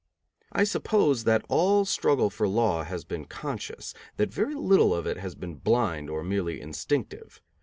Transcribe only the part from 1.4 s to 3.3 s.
all struggle for law has been